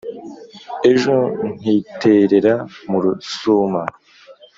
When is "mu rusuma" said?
2.89-3.81